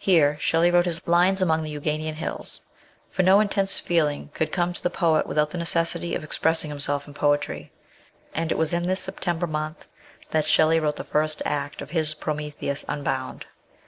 Here 0.00 0.36
Shelley 0.40 0.72
wrote 0.72 0.86
his" 0.86 1.06
Lines 1.16 1.40
among 1.40 1.62
the 1.62 1.70
Euganean 1.70 2.16
Hills," 2.16 2.62
for 3.10 3.22
no 3.22 3.38
intense 3.38 3.78
feeling 3.78 4.28
could 4.34 4.50
come 4.50 4.72
to 4.72 4.82
the 4.82 4.90
poet 4.90 5.24
without 5.24 5.50
the 5.50 5.58
necessity 5.58 6.16
of 6.16 6.24
ex 6.24 6.36
pressing 6.36 6.66
himself 6.68 7.06
in 7.06 7.14
poetry; 7.14 7.70
and 8.34 8.50
it 8.50 8.58
was 8.58 8.70
during 8.72 8.88
this 8.88 8.98
September 8.98 9.46
month 9.46 9.84
that 10.32 10.46
Shelley 10.46 10.80
wrote 10.80 10.96
the 10.96 11.04
first 11.04 11.42
act 11.46 11.80
of 11.80 11.90
his 11.90 12.12
Prometheus 12.14 12.84
Unbound. 12.88 13.46